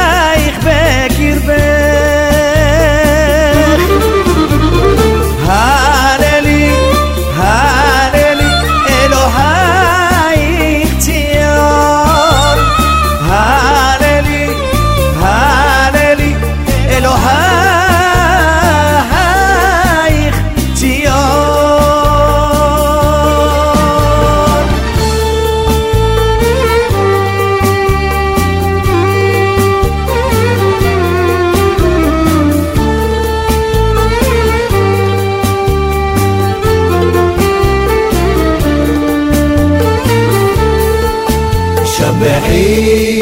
שבחי 42.24 43.20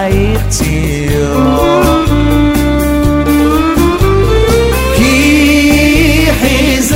기 4.97 5.01
희자 6.43 6.95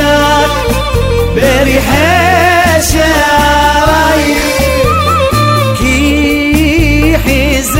베리해 1.34 2.80
샤라이 2.80 4.24
기 5.78 5.82
희자 7.24 7.78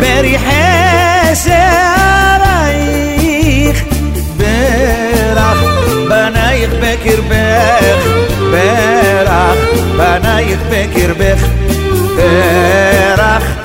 베리해 0.00 0.48
샤라이 1.34 2.82
베락 4.38 5.56
بنايخ 6.08 6.70
بكر 6.82 7.18
باخ 7.28 8.00
باخ 8.52 8.89
בנייך 10.00 10.60
בקרבך 10.70 11.46
ברך 12.16 13.59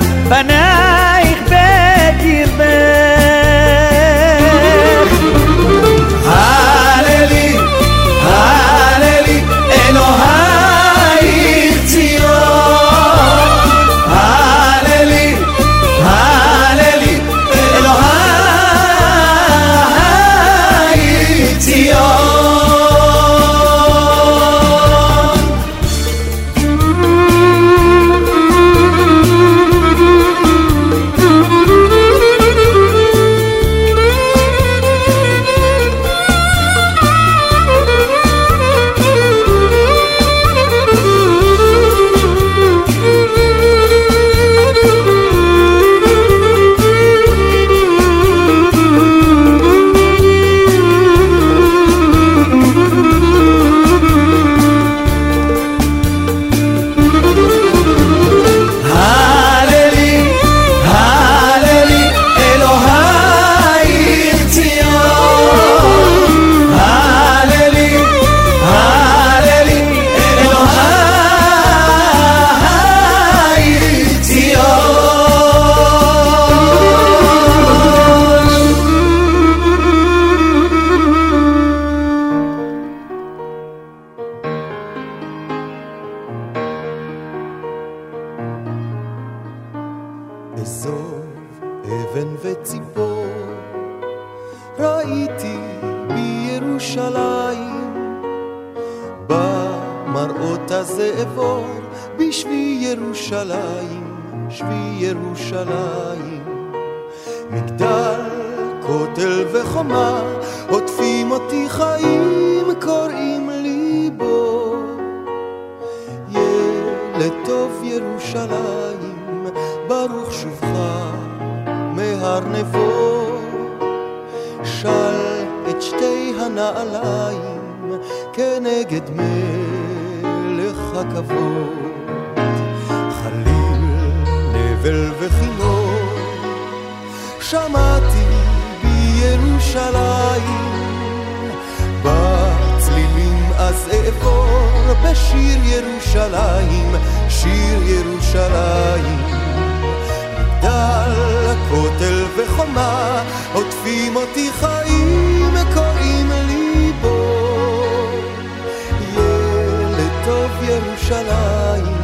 ירושלים, 160.68 161.96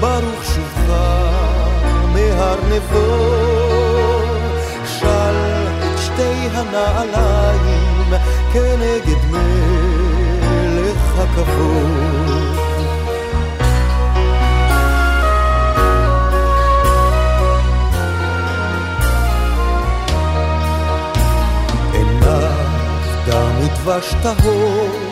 ברוך 0.00 0.44
שובך 0.44 0.88
מהר 2.12 2.56
נבו. 2.70 3.78
של 4.86 5.36
שתי 5.96 6.48
הנעליים 6.52 8.12
כנגד 8.52 9.24
מלך 9.30 11.18
הכבוד. 11.18 12.18
דם 23.26 23.52
ודבש 23.60 24.14
טהור 24.22 25.07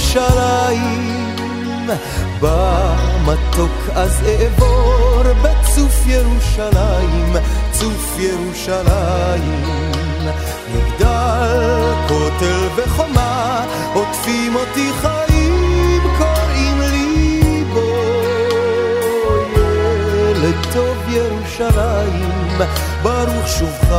בירושלים, 0.00 1.86
במתוק 2.40 3.88
אז 3.94 4.22
אעבור 4.26 5.22
בצוף 5.42 6.06
ירושלים, 6.06 7.36
צוף 7.72 8.18
ירושלים. 8.18 9.90
מגדל, 10.74 11.92
כותל 12.08 12.68
וחומה, 12.76 13.64
עוטפים 13.94 14.56
אותי 14.56 14.90
חיים, 15.00 16.02
קוראים 16.18 16.80
לי 16.80 17.64
בו. 17.72 17.92
ילד 19.56 20.66
טוב 20.72 20.96
ירושלים, 21.08 22.58
ברוך 23.02 23.48
שובך 23.48 23.92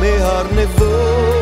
מהר 0.00 0.46
נבו. 0.56 1.39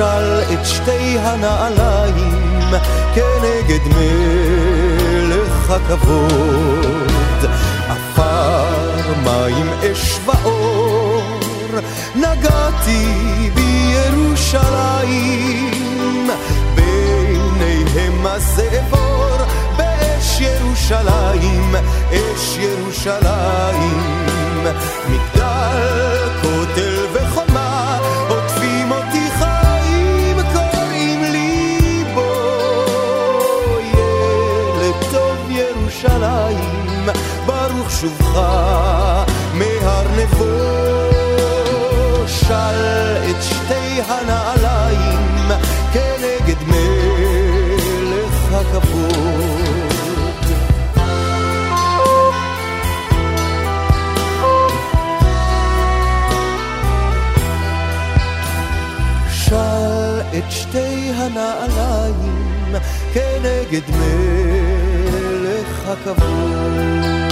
של 0.00 0.40
את 0.52 0.66
שתי 0.66 1.18
הנעליים 1.18 2.74
כנגד 3.14 3.80
מלך 3.96 5.70
הכבוד. 5.70 7.10
עפר, 7.88 9.12
מים, 9.24 9.68
אש 9.92 10.18
ואור, 10.24 11.22
נגעתי 12.14 13.06
בירושלים, 13.54 14.70
ביניהם 16.74 18.26
הזאבור, 18.26 19.36
באש 19.76 20.40
ירושלים, 20.40 21.74
אש 22.12 22.58
ירושלים. 22.58 24.26
מגדל, 25.08 26.28
כותל 26.42 26.89
ברוך 38.00 38.12
שובך 38.20 38.36
מהר 39.54 40.06
נבו. 40.16 40.80
של 42.26 43.26
את 43.30 43.42
שתי 43.42 44.00
הנעליים 44.06 45.48
כנגד 45.92 46.62
מלך 46.66 48.52
הכבוד. 48.52 49.20
של 59.30 60.20
את 60.38 60.50
שתי 60.50 61.12
הנעליים 61.16 62.74
כנגד 63.14 63.90
מלך 63.90 65.88
הכבוד. 65.88 67.29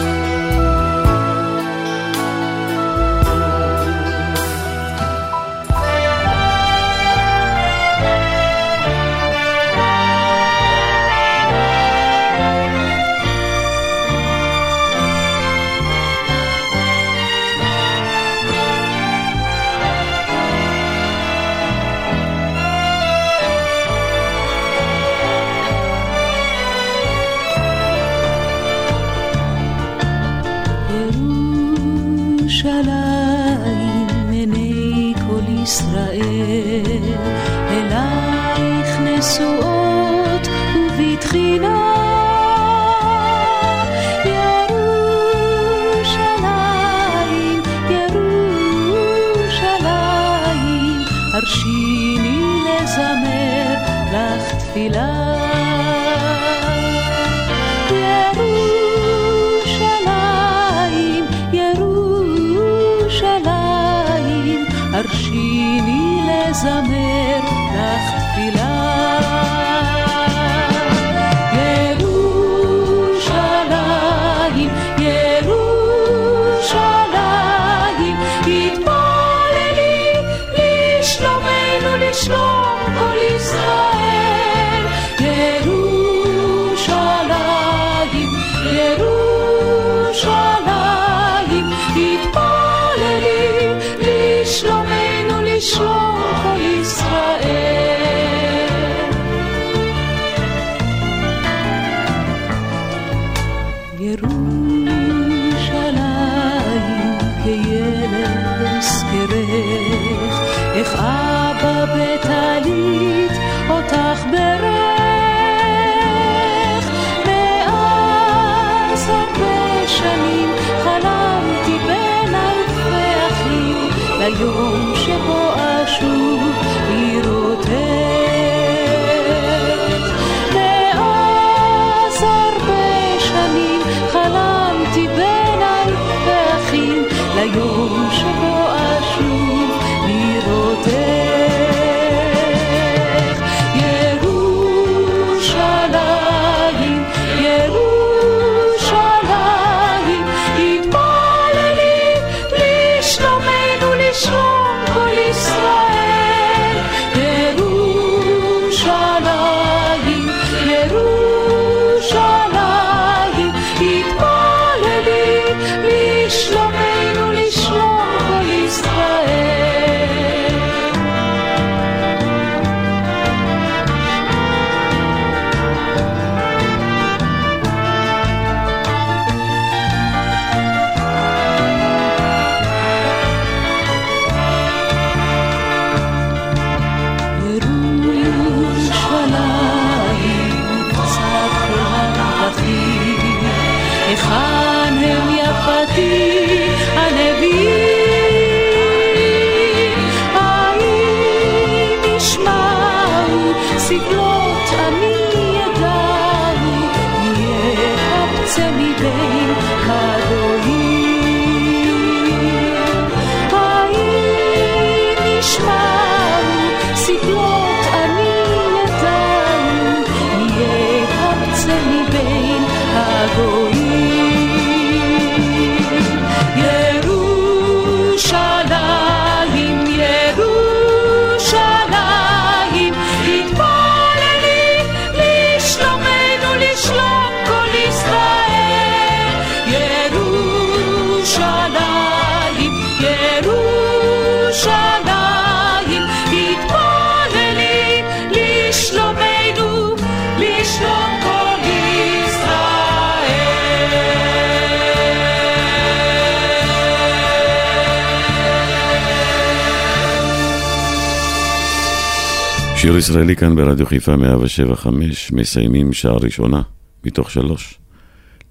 ישראלי 262.98 263.36
כאן 263.36 263.56
ברדיו 263.56 263.86
חיפה 263.86 264.16
175, 264.16 265.32
מסיימים 265.32 265.92
שעה 265.92 266.12
ראשונה 266.12 266.62
מתוך 267.04 267.30
שלוש, 267.30 267.78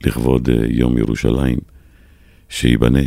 לכבוד 0.04 0.50
אה, 0.50 0.56
יום 0.70 0.98
ירושלים, 0.98 1.58
שייבנה 2.50 3.00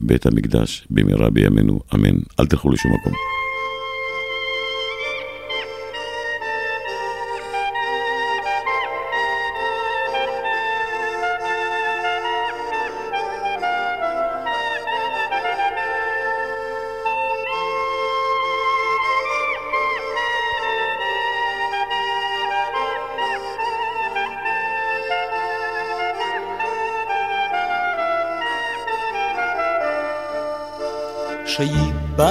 בית 0.00 0.26
המקדש 0.26 0.86
במהרה 0.90 1.30
בימינו, 1.30 1.80
אמן. 1.94 2.16
אל 2.40 2.46
תלכו 2.46 2.70
לשום 2.70 2.92
מקום. 2.92 3.12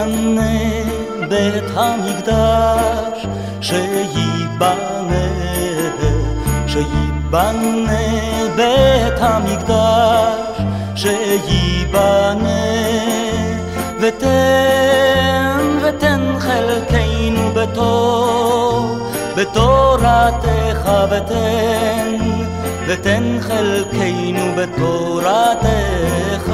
שייבנה 0.05 1.27
בית 1.29 1.63
המקדש, 1.75 3.25
שייבנה, 3.61 5.25
שייבנה 6.67 7.99
בית 8.55 9.19
המקדש, 9.19 10.61
שייבנה, 10.95 12.49
ותן, 14.01 15.77
ותן 15.81 16.21
חלקנו 16.39 17.51
בתור, 17.53 18.97
בתורתך 19.37 20.91
ותן, 21.09 22.17
ותן 22.87 23.37
חלקנו 23.41 24.55
בתורתך. 24.55 26.51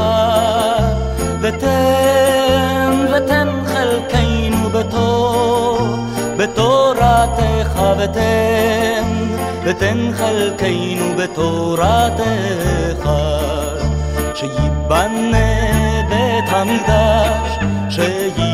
ותן, 1.41 2.20
ותן, 7.99 9.03
ותן 9.63 10.11
חלקנו 10.17 11.15
בתורתך. 11.17 13.09
שייבנה 14.35 15.37
בית 16.09 16.49
המקדש, 16.49 17.59
שייבנה, 17.89 18.50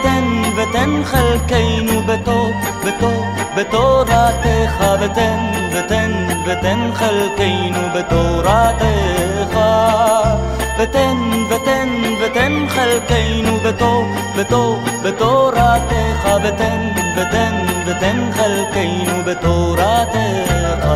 ותן, 0.00 0.42
ותן, 0.56 1.04
חלקנו 1.04 2.02
בתור, 2.02 2.50
בתור, 2.86 3.24
בתורתך, 3.56 4.84
ותן, 5.00 5.38
ותן, 5.72 6.12
ותן 6.46 6.90
חלקנו 6.94 7.80
בתורתך. 7.94 9.58
ותן, 10.78 11.16
ותן, 11.50 11.88
ותן 12.22 12.52
חלקנו 12.68 13.56
בתור, 13.64 14.04
בתור, 14.38 14.78
בתורתך, 15.04 16.28
ותן, 16.44 16.88
ותן, 17.16 17.66
ותן 17.86 18.30
חלקנו 18.32 19.22
בתורתך. 19.26 20.88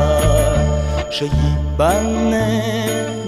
שייבנה 1.10 2.46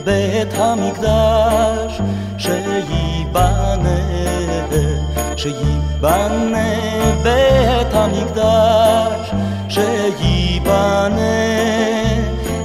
בית 0.05 0.55
המקדש, 0.59 2.01
שייבנה, 2.39 4.10
שייבנה 5.43 6.69
בית 7.23 7.95
המקדש, 7.95 9.31
שייבנה, 9.69 11.21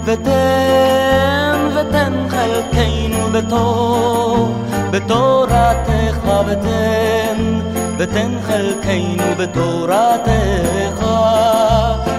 ותן, 0.05 1.69
ותן 1.75 2.13
חלקנו 2.29 3.29
בתור, 3.31 4.49
בתורתך 4.91 6.19
ותן, 6.47 7.59
ותן 7.97 8.31
חלקנו 8.47 9.35
בתורתך, 9.37 11.05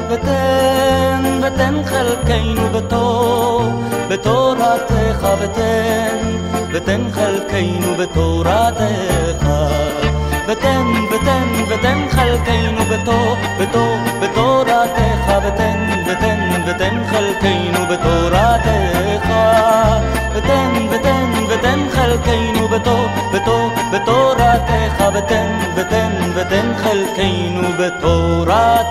ותן, 0.08 1.40
ותן 1.42 1.74
חלקנו 1.84 2.68
בתור, 2.72 3.62
בתורתך 4.08 5.26
ותן, 5.40 6.16
ותן 6.72 7.00
חלקנו 7.12 7.94
בתורתך. 7.98 9.46
ותן, 10.48 10.86
ותן, 11.10 11.48
ותן 11.68 11.98
חלקנו 12.10 12.84
בתור, 12.84 13.36
בתור, 13.60 13.96
בתורתך, 14.20 15.32
ותן, 15.46 15.78
ותן, 16.06 16.62
ותן 16.66 17.02
חלקנו 17.10 17.86
בתורתך. 17.90 19.28
ותן, 20.34 20.86
ותן, 20.90 21.30
ותן 21.48 21.80
חלקנו 21.90 22.68
בתור, 22.68 23.06
בתור, 23.32 23.70
בתורתך, 23.92 25.04
ותן, 25.14 25.58
ותן, 25.76 26.12
ותן 26.34 26.72
חלקנו 26.76 27.68
בתורתך. 27.78 28.86